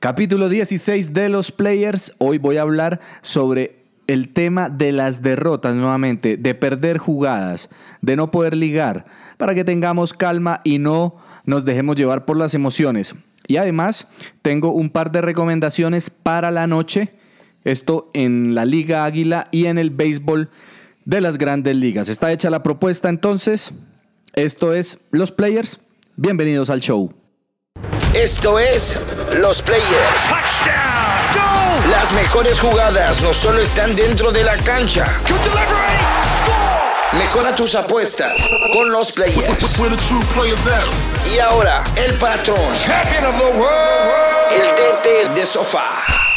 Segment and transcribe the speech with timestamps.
[0.00, 2.14] Capítulo 16 de los players.
[2.18, 7.68] Hoy voy a hablar sobre el tema de las derrotas nuevamente, de perder jugadas,
[8.00, 9.06] de no poder ligar,
[9.38, 11.16] para que tengamos calma y no
[11.46, 13.16] nos dejemos llevar por las emociones.
[13.48, 14.06] Y además
[14.40, 17.12] tengo un par de recomendaciones para la noche,
[17.64, 20.48] esto en la Liga Águila y en el béisbol
[21.06, 22.08] de las grandes ligas.
[22.08, 23.74] Está hecha la propuesta entonces,
[24.34, 25.80] esto es Los Players,
[26.14, 27.12] bienvenidos al show.
[28.14, 28.98] Esto es
[29.34, 29.84] Los Players.
[31.90, 35.06] Las mejores jugadas no solo están dentro de la cancha.
[37.12, 38.32] Mejora tus apuestas
[38.72, 39.78] con Los Players.
[41.32, 42.58] Y ahora, el patrón.
[44.50, 46.27] El DT de sofá.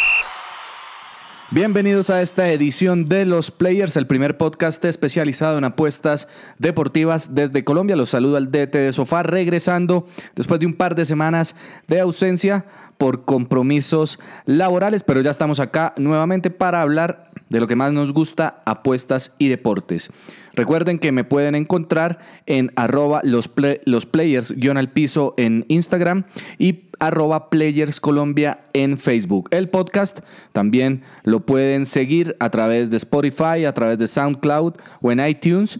[1.53, 6.29] Bienvenidos a esta edición de Los Players, el primer podcast especializado en apuestas
[6.59, 7.97] deportivas desde Colombia.
[7.97, 11.57] Los saluda el DT de Sofá, regresando después de un par de semanas
[11.89, 12.63] de ausencia
[12.97, 18.13] por compromisos laborales, pero ya estamos acá nuevamente para hablar de lo que más nos
[18.13, 20.09] gusta, apuestas y deportes.
[20.53, 23.51] Recuerden que me pueden encontrar en arroba los,
[23.83, 26.23] los players guion al piso en Instagram
[26.57, 29.49] y arroba Players Colombia en Facebook.
[29.51, 30.21] El podcast
[30.53, 35.79] también lo pueden seguir a través de Spotify, a través de SoundCloud o en iTunes.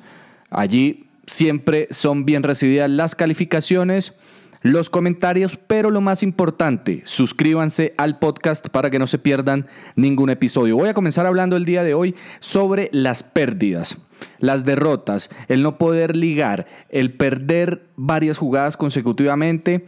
[0.50, 4.16] Allí siempre son bien recibidas las calificaciones
[4.62, 10.30] los comentarios, pero lo más importante, suscríbanse al podcast para que no se pierdan ningún
[10.30, 10.78] episodio.
[10.78, 13.98] Voy a comenzar hablando el día de hoy sobre las pérdidas,
[14.40, 19.88] las derrotas, el no poder ligar, el perder varias jugadas consecutivamente,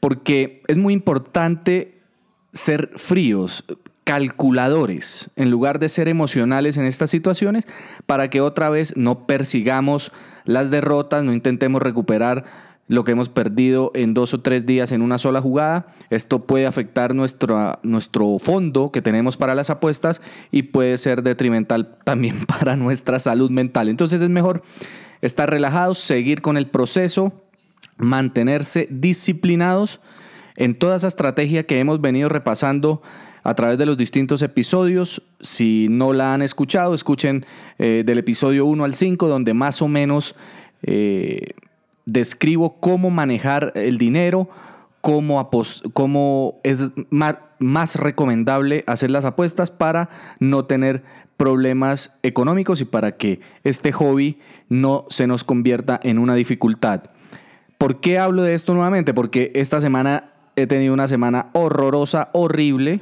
[0.00, 2.00] porque es muy importante
[2.52, 3.64] ser fríos,
[4.04, 7.68] calculadores, en lugar de ser emocionales en estas situaciones,
[8.06, 10.10] para que otra vez no persigamos
[10.44, 12.44] las derrotas, no intentemos recuperar
[12.90, 15.86] lo que hemos perdido en dos o tres días en una sola jugada.
[16.10, 20.20] Esto puede afectar nuestro, nuestro fondo que tenemos para las apuestas
[20.50, 23.88] y puede ser detrimental también para nuestra salud mental.
[23.88, 24.62] Entonces es mejor
[25.20, 27.32] estar relajados, seguir con el proceso,
[27.96, 30.00] mantenerse disciplinados
[30.56, 33.02] en toda esa estrategia que hemos venido repasando
[33.42, 35.22] a través de los distintos episodios.
[35.40, 37.46] Si no la han escuchado, escuchen
[37.78, 40.34] eh, del episodio 1 al 5, donde más o menos
[40.82, 41.54] eh,
[42.04, 44.48] describo cómo manejar el dinero,
[45.00, 45.50] cómo,
[45.92, 50.08] cómo es más, recomendable hacer las apuestas para
[50.38, 51.02] no tener
[51.36, 54.38] problemas económicos y para que este hobby
[54.68, 57.04] no se nos convierta en una dificultad.
[57.80, 59.14] ¿Por qué hablo de esto nuevamente?
[59.14, 63.00] Porque esta semana he tenido una semana horrorosa, horrible.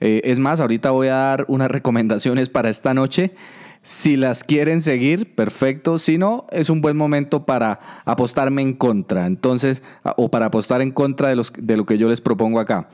[0.00, 3.34] Eh, es más, ahorita voy a dar unas recomendaciones para esta noche.
[3.82, 5.98] Si las quieren seguir, perfecto.
[5.98, 9.26] Si no, es un buen momento para apostarme en contra.
[9.26, 9.82] Entonces,
[10.16, 12.88] o para apostar en contra de, los, de lo que yo les propongo acá.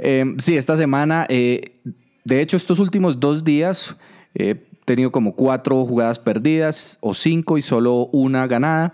[0.00, 1.78] Eh, sí, esta semana, eh,
[2.24, 3.96] de hecho, estos últimos dos días
[4.34, 8.92] he tenido como cuatro jugadas perdidas o cinco y solo una ganada.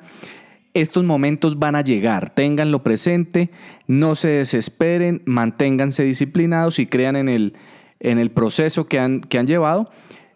[0.78, 3.50] Estos momentos van a llegar, ténganlo presente,
[3.88, 7.54] no se desesperen, manténganse disciplinados y crean en el,
[7.98, 9.90] en el proceso que han, que han llevado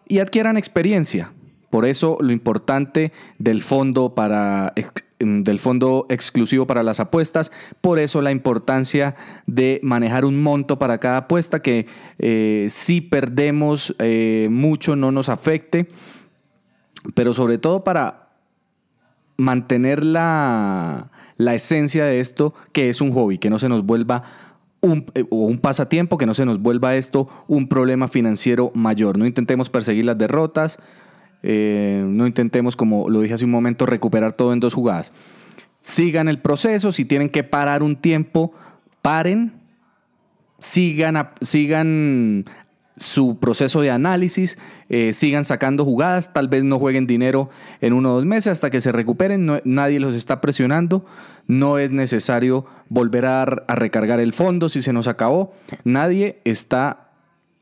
[0.05, 1.31] y adquieran experiencia.
[1.69, 4.73] Por eso lo importante del fondo para
[5.19, 9.15] del fondo exclusivo para las apuestas, por eso la importancia
[9.47, 11.87] de manejar un monto para cada apuesta que
[12.19, 15.87] eh, si perdemos eh, mucho no nos afecte,
[17.15, 18.22] pero sobre todo para
[19.37, 24.23] mantener la, la esencia de esto que es un hobby, que no se nos vuelva
[24.81, 29.17] un, eh, un pasatiempo, que no se nos vuelva esto un problema financiero mayor.
[29.17, 30.77] No intentemos perseguir las derrotas,
[31.41, 35.11] eh, no intentemos, como lo dije hace un momento, recuperar todo en dos jugadas.
[35.81, 38.53] Sigan el proceso, si tienen que parar un tiempo,
[39.01, 39.53] paren,
[40.59, 42.45] sigan, sigan
[42.95, 44.57] su proceso de análisis,
[44.89, 47.49] eh, sigan sacando jugadas, tal vez no jueguen dinero
[47.81, 51.05] en uno o dos meses hasta que se recuperen, nadie los está presionando,
[51.47, 55.53] no es necesario volver a, recargar el fondo si se nos acabó,
[55.83, 57.09] nadie está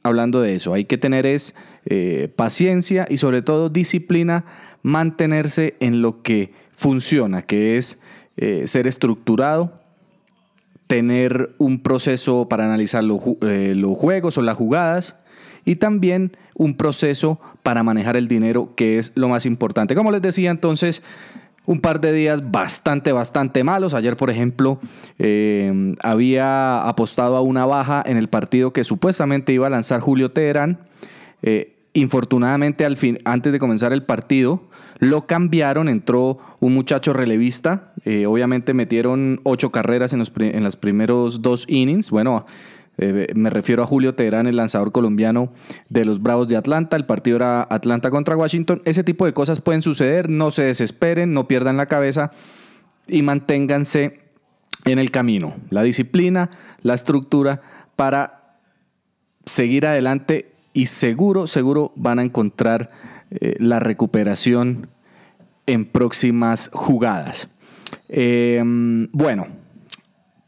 [0.04, 1.56] hablando de eso, hay que tener es
[1.86, 4.46] eh, paciencia y sobre todo disciplina,
[4.84, 8.02] mantenerse en lo que funciona, que es
[8.36, 9.80] eh, ser estructurado,
[10.88, 13.22] tener un proceso para analizar los
[13.98, 15.16] juegos o las jugadas,
[15.66, 19.96] y también un proceso para manejar el dinero, que es lo más importante.
[19.96, 21.04] Como les decía entonces,
[21.66, 23.94] un par de días bastante, bastante malos.
[23.94, 24.80] Ayer, por ejemplo,
[25.20, 30.32] eh, había apostado a una baja en el partido que supuestamente iba a lanzar Julio
[30.32, 30.80] Teherán.
[31.44, 34.64] Eh, infortunadamente, al fin, antes de comenzar el partido,
[35.00, 37.94] lo cambiaron, entró un muchacho relevista.
[38.06, 42.10] Eh, obviamente metieron ocho carreras en los, en los primeros dos innings.
[42.10, 42.46] Bueno,
[42.98, 45.52] Eh, me refiero a Julio Teherán, el lanzador colombiano
[45.90, 46.96] de los Bravos de Atlanta.
[46.96, 48.82] El partido era Atlanta contra Washington.
[48.86, 50.30] Ese tipo de cosas pueden suceder.
[50.30, 52.32] No se desesperen, no pierdan la cabeza
[53.08, 54.20] y manténganse
[54.86, 55.56] en el camino.
[55.70, 56.50] La disciplina,
[56.82, 57.62] la estructura
[57.96, 58.42] para
[59.46, 62.92] seguir adelante y seguro, seguro van a encontrar
[63.32, 64.88] eh, la recuperación
[65.66, 67.50] en próximas jugadas.
[68.10, 69.48] Em, bueno,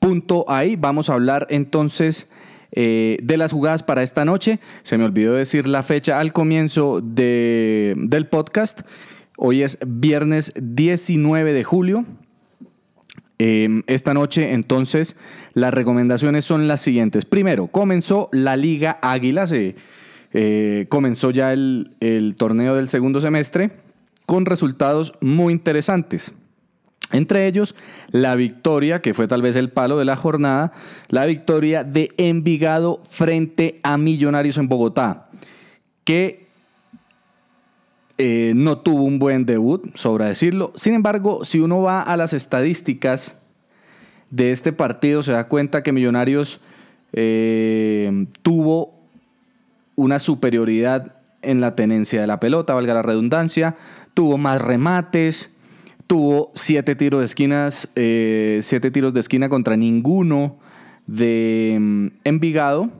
[0.04, 0.76] punto ahí.
[0.76, 2.30] Vamos a hablar entonces
[2.74, 4.60] eh, de las jugadas para esta noche.
[4.82, 8.82] Se me olvidó decir la fecha al comienzo del podcast.
[9.38, 12.06] Hoy es viernes 19 de julio.
[13.40, 15.16] Em, esta noche, entonces,
[15.54, 17.24] las recomendaciones son las siguientes.
[17.24, 19.76] Primero, comenzó la Liga Águila, se
[20.34, 23.72] eh, comenzó ya el, el torneo del segundo semestre
[24.26, 26.34] con resultados muy interesantes.
[27.13, 27.75] Entre ellos,
[28.10, 30.74] la victoria, que fue tal vez el palo de la jornada,
[31.10, 35.30] la victoria de Envigado frente a Millonarios en Bogotá,
[36.04, 36.48] que
[38.18, 40.74] eh, no tuvo un buen debut, sobra decirlo.
[40.75, 43.39] Sin embargo, si uno va a las estadísticas
[44.31, 46.62] de este partido, se da cuenta que Millonarios
[47.13, 48.95] eh, tuvo
[49.95, 53.75] una superioridad en la tenencia de la pelota, valga la redundancia,
[54.16, 55.53] tuvo más remates,
[56.13, 60.60] tuvo siete tiros de esquinas, eh, siete tiros de esquina contra ninguno
[61.07, 62.92] de mm, Envigado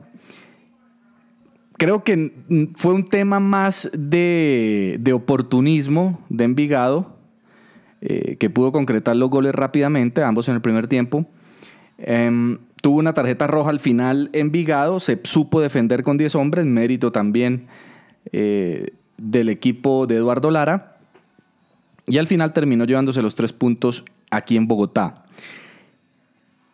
[1.76, 2.32] creo que
[2.74, 7.16] fue un tema más de, oportunismo de Envigado,
[8.00, 11.26] eh, que pudo concretar los goles rápidamente, ambos en el primer tiempo.
[11.98, 17.12] Em, tuvo una tarjeta roja al final Envigado, se supo defender con 10 hombres, mérito
[17.12, 17.66] también
[18.32, 20.93] eh, del equipo de Eduardo Lara.
[22.06, 25.22] Y al final terminó llevándose los tres puntos aquí en Bogotá.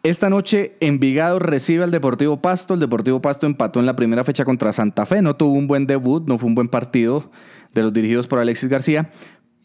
[0.03, 2.75] Esta noche Envigado recibe al Deportivo Pasto.
[2.75, 5.21] El Deportivo Pasto empató en la primera fecha contra Santa Fe.
[5.21, 7.31] No tuvo un buen debut, no fue un buen partido
[7.75, 9.11] de los dirigidos por Alexis García.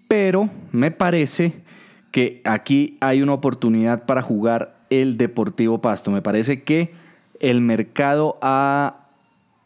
[0.10, 1.64] Pero me parece
[2.12, 6.12] que aquí hay una oportunidad para jugar el Deportivo Pasto.
[6.12, 6.94] Me parece que
[7.40, 9.06] el mercado ha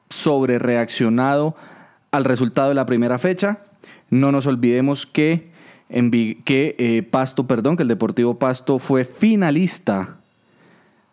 [0.10, 1.56] sobrereaccionado
[2.12, 3.60] al resultado de la primera fecha.
[4.10, 5.52] No nos olvidemos que,
[5.90, 10.18] que eh, Pasto, perdón, que el Deportivo Pasto fue finalista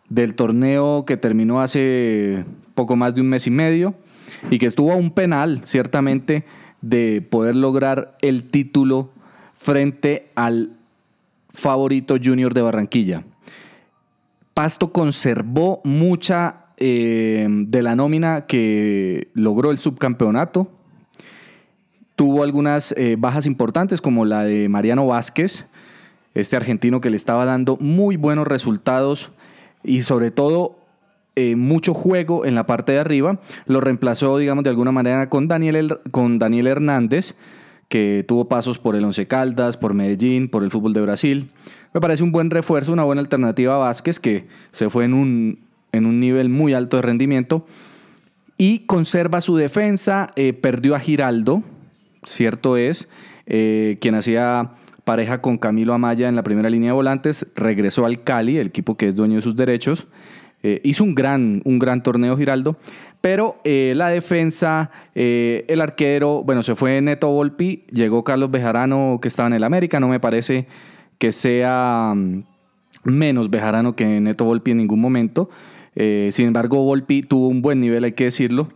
[0.09, 2.45] del torneo que terminó hace
[2.75, 3.95] poco más de un mes y medio
[4.49, 6.45] y que estuvo a un penal, ciertamente,
[6.81, 9.09] de poder lograr el título
[9.55, 10.71] frente al
[11.49, 13.23] favorito junior de Barranquilla.
[14.53, 20.71] Pasto conservó mucha eh, de la nómina que logró el subcampeonato.
[22.17, 25.67] Tuvo algunas eh, bajas importantes como la de Mariano Vázquez,
[26.33, 29.31] este argentino que le estaba dando muy buenos resultados
[29.83, 30.79] y sobre todo
[31.35, 33.39] eh, mucho juego en la parte de arriba.
[33.67, 37.35] Lo reemplazó, digamos, de alguna manera con Daniel, con Daniel Hernández,
[37.87, 41.51] que tuvo pasos por el Once Caldas, por Medellín, por el fútbol de Brasil.
[41.93, 45.59] Me parece un buen refuerzo, una buena alternativa a Vázquez, que se fue en un,
[45.91, 47.63] en un nivel muy alto de rendimiento.
[48.57, 51.61] Y conserva su defensa, eh, perdió a Giraldo,
[52.23, 53.09] cierto es,
[53.45, 54.71] eh, quien hacía
[55.03, 58.97] pareja con Camilo Amaya en la primera línea de volantes, regresó al Cali, el equipo
[58.97, 60.07] que es dueño de sus derechos.
[60.63, 62.77] Eh, hizo un gran, un gran torneo Giraldo,
[63.21, 69.27] pero eh, la defensa, el arquero, bueno, se fue Neto Volpi, llegó Carlos Bejarano que
[69.27, 70.67] estaba en el América, no me parece
[71.17, 72.43] que sea mm,
[73.03, 75.49] menos Bejarano que Neto Volpi en ningún momento.
[75.95, 78.67] sin embargo, Volpi tuvo un buen nivel, hay que decirlo.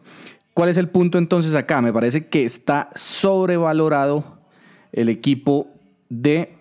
[0.61, 1.81] ¿Cuál es el punto entonces acá?
[1.81, 4.37] Me parece que está sobrevalorado
[4.91, 5.69] el equipo
[6.07, 6.53] de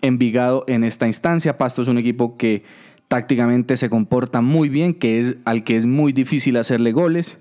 [0.00, 1.58] Envigado en esta instancia.
[1.58, 2.62] Pasto es un equipo que
[3.08, 7.40] tácticamente se comporta muy bien, que es al que es muy difícil hacerle goles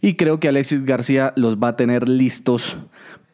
[0.00, 2.78] y creo que Alexis García los va a tener listos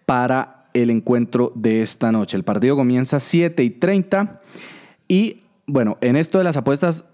[0.04, 2.36] para el encuentro de esta noche.
[2.36, 4.42] El partido comienza 7 y 30
[5.08, 7.06] y bueno, en esto de las apuestas,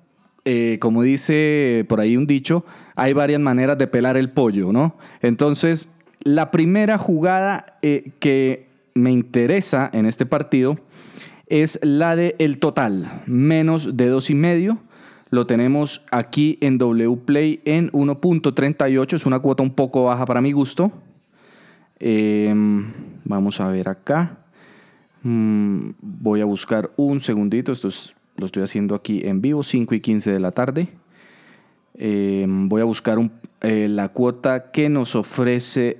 [0.50, 2.64] eh, como dice por ahí un dicho,
[2.96, 4.96] hay varias maneras de pelar el pollo, ¿no?
[5.20, 5.90] Entonces,
[6.22, 10.78] la primera jugada eh, que me interesa en este partido
[11.48, 14.78] es la de el total, menos de dos y medio.
[15.28, 20.52] Lo tenemos aquí en WPlay en 1.38, es una cuota un poco baja para mi
[20.52, 20.90] gusto.
[22.00, 22.90] Em,
[23.26, 24.38] vamos a ver acá.
[25.24, 27.88] Mm, voy a buscar un segundito, esto
[28.38, 30.88] lo estoy haciendo aquí en vivo, 5 y 15 de la tarde.
[31.94, 33.18] Em, voy a buscar
[33.60, 35.98] eh, la cuota que nos ofrece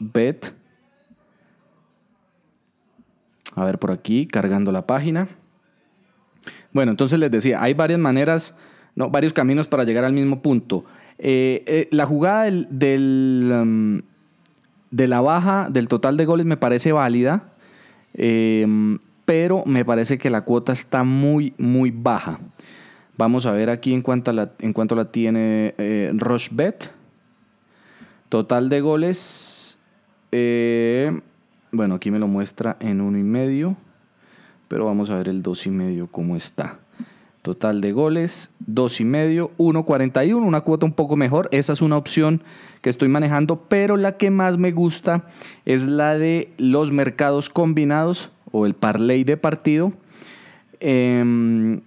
[0.00, 0.54] Bet
[3.54, 5.28] a ver por aquí, cargando la página.
[6.72, 8.54] Bueno, entonces les decía, hay varias maneras,
[8.94, 10.84] varios caminos para llegar al mismo punto.
[11.18, 14.00] Eh, eh, la jugada del, um,
[14.90, 17.52] de la baja del total de goles me parece válida,
[18.14, 18.98] em,
[19.32, 22.38] pero me parece que la cuota está muy, muy baja.
[23.16, 26.90] Vamos a ver aquí en cuanto la, en cuanto la tiene eh, Rochebet.
[28.28, 29.78] Total de goles.
[30.30, 33.74] bueno, aquí me lo muestra en uno y medio.
[34.68, 36.80] Pero vamos a ver el dos y medio cómo está.
[37.40, 41.48] Total de goles, 2 y medio, 1.41, una cuota un poco mejor.
[41.52, 42.42] Esa es una opción
[42.82, 45.24] que estoy manejando, pero la que más me gusta
[45.64, 49.92] es la de los mercados combinados o el parlay de partido.
[50.80, 51.80] Em,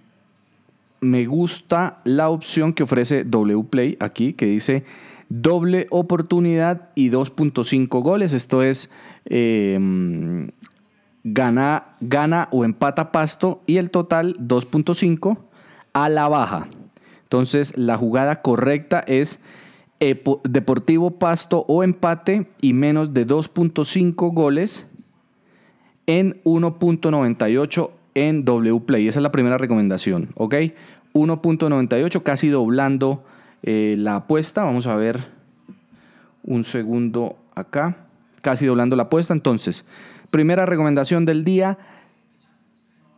[1.00, 4.84] me gusta la opción que ofrece WPlay aquí, que dice
[5.28, 8.32] doble oportunidad y 2.5 goles.
[8.32, 8.90] Esto es
[9.24, 10.50] em,
[11.24, 15.38] gana, gana o empata pasto y el total 2.5
[15.92, 16.68] a la baja.
[17.24, 19.40] Entonces la jugada correcta es
[19.98, 24.86] Deportivo Pasto o empate y menos de 2.5 goles
[26.06, 29.08] en 1.98 en W Play.
[29.08, 30.54] Esa es la primera recomendación, ¿ok?
[31.12, 33.24] 1.98, casi doblando
[33.62, 34.64] eh, la apuesta.
[34.64, 35.28] Vamos a ver
[36.42, 37.96] un segundo acá.
[38.42, 39.32] Casi doblando la apuesta.
[39.34, 39.86] Entonces,
[40.30, 41.78] Primera recomendación del día,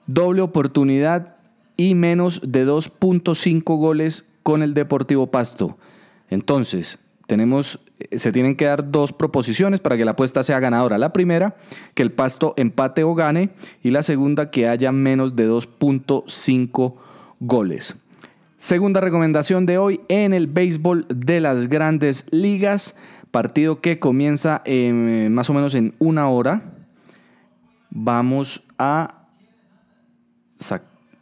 [0.07, 1.37] doble oportunidad
[1.77, 5.79] y menos de 2.5 goles con el Deportivo Pasto.
[6.29, 7.81] Entonces, tenemos,
[8.17, 10.99] se tienen que dar dos proposiciones para que la apuesta sea ganadora.
[10.99, 11.57] La primera,
[11.95, 13.51] que el Pasto empate o gane,
[13.83, 16.95] y la segunda, que haya menos de 2.5
[17.41, 17.97] goles.
[18.59, 22.97] Segunda recomendación de hoy en el béisbol de las grandes ligas,
[23.31, 24.63] partido que comienza
[25.31, 26.75] más o menos en una hora
[27.91, 29.15] Vamos a...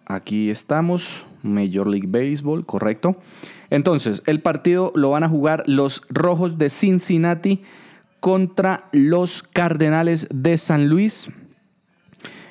[0.06, 3.16] Aquí estamos, Major League Baseball, correcto.
[3.70, 7.62] Entonces, el partido lo van a jugar los Rojos de Cincinnati
[8.20, 11.28] contra los Cardenales de San Luis.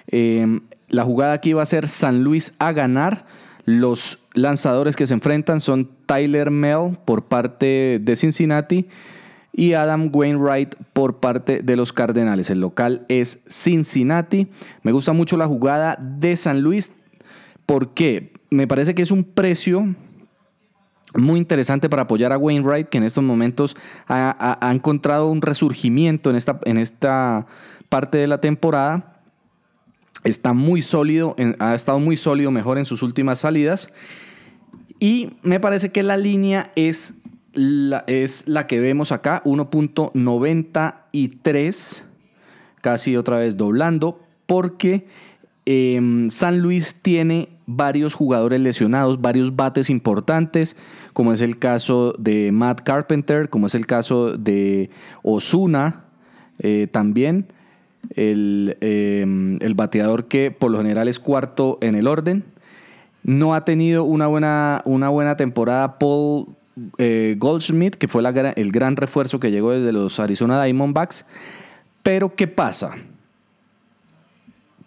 [0.08, 3.26] Em, la jugada aquí va a ser San Luis a ganar.
[3.66, 8.88] Los lanzadores que se enfrentan son Tyler Mel por parte de Cincinnati
[9.52, 12.50] y Adam Wainwright por parte de los Cardenales.
[12.50, 14.48] El local es Cincinnati.
[14.84, 16.92] Me gusta mucho la jugada de San Luis
[17.66, 19.96] porque me parece que es un precio
[21.16, 23.76] muy interesante para apoyar a Wainwright, que en estos momentos
[24.08, 27.46] ha, encontrado un resurgimiento en esta, en esta
[27.90, 29.14] parte de la temporada.
[30.24, 33.94] Está muy sólido, ha estado muy sólido mejor en sus últimas salidas.
[35.00, 37.16] Y me parece que la línea es
[38.08, 42.04] es la que vemos acá, 1.93,
[42.82, 45.08] casi otra vez doblando, porque
[45.66, 50.76] em, San Luis tiene varios jugadores lesionados, varios bates importantes,
[51.14, 54.90] como es el caso de Matt Carpenter, como es el caso de
[55.24, 56.04] Osuna
[56.60, 57.48] eh, también,
[58.16, 62.44] el, em, el bateador que por lo general es cuarto en el orden.
[63.24, 66.46] No ha tenido una buena, una buena temporada Paul
[66.98, 68.22] eh, Goldschmidt, que fue
[68.56, 71.26] el gran refuerzo que llegó desde los Arizona Diamondbacks.
[72.04, 72.96] Pero ¿qué pasa?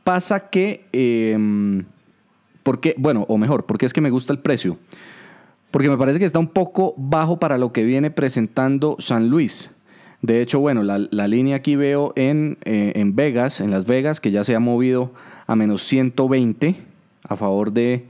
[0.08, 1.36] Pasa que, eh,
[2.62, 4.78] porque, bueno, o mejor, porque es que me gusta el precio.
[5.70, 9.70] Porque me parece que está un poco bajo para lo que viene presentando San Luis.
[10.22, 14.30] De hecho, bueno, la, línea aquí veo en, eh, en Vegas, en Las Vegas, que
[14.30, 15.12] ya se ha movido
[15.46, 16.74] a menos 120
[17.28, 18.06] a favor de,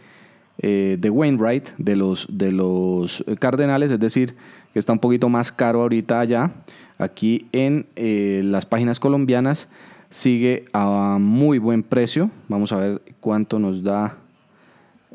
[0.58, 4.36] eh, de Wainwright, de los, de los Cardenales, es decir,
[4.72, 6.52] que está un poquito más caro ahorita allá.
[6.96, 9.68] Aquí en eh, las páginas colombianas
[10.10, 12.30] sigue a muy buen precio.
[12.48, 14.16] Vamos a ver cuánto nos da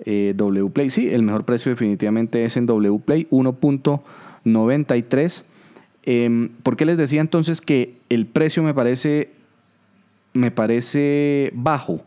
[0.05, 0.89] eh, WPlay.
[0.89, 5.45] Sí, el mejor precio definitivamente es en WPlay, 1.93.
[6.05, 9.31] Em, ¿Por qué les decía entonces que el precio me parece,
[10.33, 12.01] me parece bajo?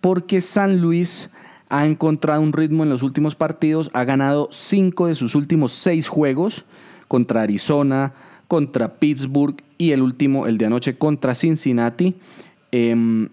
[0.00, 1.30] Porque San Luis
[1.68, 6.06] ha encontrado un ritmo en los últimos partidos, ha ganado cinco de sus últimos seis
[6.08, 6.64] juegos
[7.08, 8.12] contra Arizona,
[8.48, 12.14] contra Pittsburgh y el último, el de anoche, contra Cincinnati.
[12.72, 13.28] Em,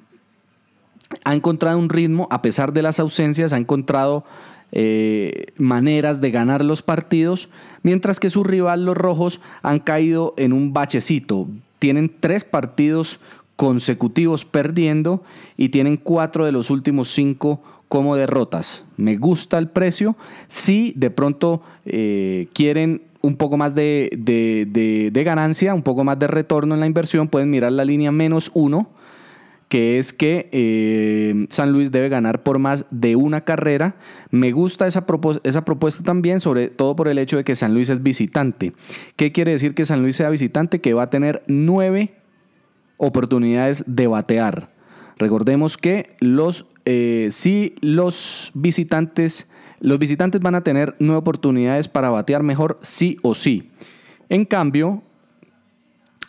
[1.24, 4.24] ha encontrado un ritmo, a pesar de las ausencias, ha encontrado
[4.72, 7.50] eh, maneras de ganar los partidos,
[7.84, 11.48] mientras que su rival, los Rojos, han caído en un bachecito.
[11.80, 13.20] Tienen tres partidos
[13.56, 15.24] consecutivos perdiendo
[15.58, 18.86] y tienen cuatro de los últimos cinco como derrotas.
[18.96, 20.16] Me gusta el precio.
[20.48, 26.28] Si de pronto eh, quieren un poco más de, de, ganancia, un poco más de
[26.28, 28.90] retorno en la inversión, pueden mirar la línea menos uno,
[29.70, 33.96] que es que eh, San Luis debe ganar por más de una carrera.
[34.30, 35.06] Me gusta esa,
[35.44, 38.74] esa propuesta también, sobre todo por el hecho de que San Luis es visitante.
[39.16, 40.82] ¿Qué quiere decir que San Luis sea visitante?
[40.82, 42.16] Que va a tener nueve
[42.98, 44.70] oportunidades de batear.
[45.18, 49.50] Recordemos que los, eh, si los visitantes,
[49.82, 53.72] los visitantes van a tener nueve oportunidades para batear mejor sí o sí.
[54.30, 55.02] En cambio,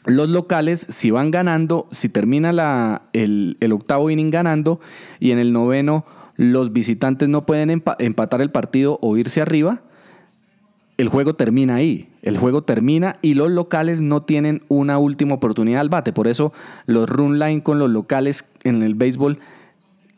[0.06, 4.80] los locales, si van ganando, si termina la, el, octavo inning ganando
[5.20, 6.04] y en el noveno
[6.36, 9.82] los visitantes no pueden empatar el partido o irse arriba,
[10.96, 12.08] el juego termina ahí.
[12.22, 16.12] El juego termina y los locales no tienen una última oportunidad al bate.
[16.12, 16.52] Por eso
[16.86, 19.38] los run line con los locales en el béisbol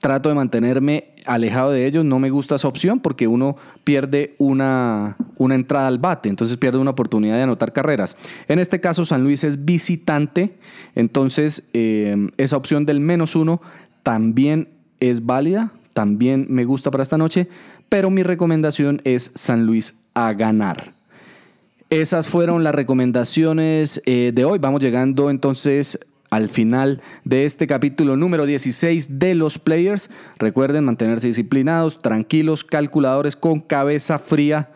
[0.04, 2.04] trato de mantenerme alejado de ellos.
[2.04, 6.76] No me gusta esa opción porque uno pierde una, una entrada al bate, entonces pierde
[6.76, 8.14] una oportunidad de anotar carreras.
[8.46, 10.56] En este caso, San Luis es visitante,
[10.94, 13.62] entonces eh, esa opción del menos uno
[14.02, 14.68] también
[15.00, 17.48] es válida, también me gusta para esta noche,
[17.88, 20.92] pero mi recomendación es San Luis a ganar.
[21.88, 24.58] Esas fueron las recomendaciones eh, de hoy.
[24.58, 25.98] Vamos llegando entonces
[26.34, 30.10] al final de este capítulo número 16 de los players.
[30.38, 34.70] Recuerden mantenerse disciplinados, tranquilos, calculadores, con cabeza fría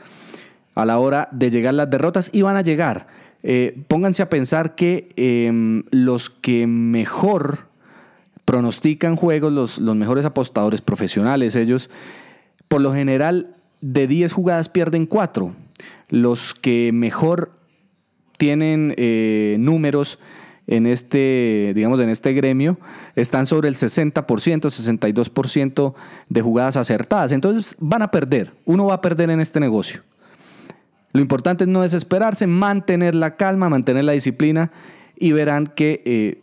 [0.74, 3.08] a la hora de llegar las derrotas y van a llegar.
[3.42, 7.66] Eh, pónganse a pensar que em, los que mejor
[8.44, 11.90] pronostican juegos, los, los mejores apostadores profesionales, ellos,
[12.68, 15.54] por lo general, de 10 jugadas pierden 4.
[16.08, 17.52] Los que mejor
[18.38, 20.20] tienen eh, números
[20.68, 22.78] en este, digamos, en este gremio
[23.16, 25.94] están sobre el 60%, 62%
[26.28, 27.32] de jugadas acertadas.
[27.32, 28.52] Entonces van a perder.
[28.66, 30.02] Uno va a perder en este negocio.
[31.12, 34.70] Lo importante es no desesperarse, mantener la calma, mantener la disciplina
[35.16, 36.42] y verán que eh,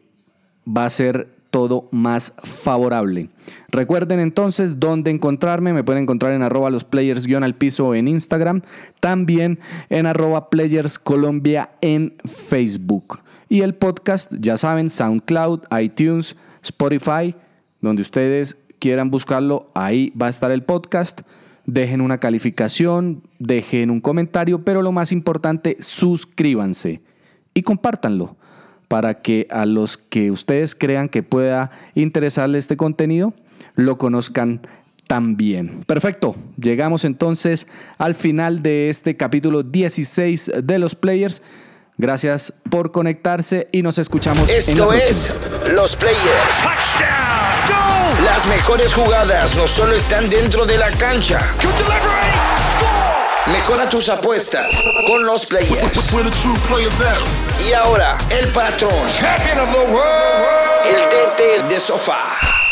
[0.67, 3.29] va a ser todo más favorable.
[3.69, 5.71] Recuerden entonces dónde encontrarme.
[5.71, 8.63] Me pueden encontrar en arroba los players al piso en Instagram.
[8.99, 13.19] También en arroba players Colombia en Facebook.
[13.49, 17.35] Y el podcast, ya saben, SoundCloud, iTunes, Spotify,
[17.81, 21.21] donde ustedes quieran buscarlo, ahí va a estar el podcast.
[21.65, 27.01] Dejen una calificación, dejen un comentario, pero lo más importante, suscríbanse
[27.53, 28.35] y compártanlo
[28.87, 33.33] para que a los que ustedes crean que pueda interesarle este contenido,
[33.75, 34.61] lo conozcan
[35.07, 35.83] también.
[35.85, 41.41] Perfecto, llegamos entonces al final de este capítulo 16 de los players.
[41.97, 44.49] Gracias por conectarse y nos escuchamos.
[44.49, 45.33] Esto es
[45.71, 46.65] Los Players.
[48.23, 51.39] Las mejores jugadas no solo están dentro de la cancha.
[53.47, 56.11] Mejora tus apuestas con los players.
[57.67, 58.91] Y ahora, el patrón.
[60.85, 62.64] El DT de sofá.